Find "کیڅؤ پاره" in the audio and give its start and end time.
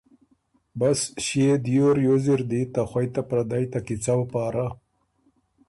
3.85-4.67